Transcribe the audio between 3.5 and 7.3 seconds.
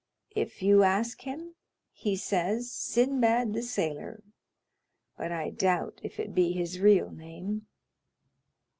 the Sailor; but I doubt if it be his real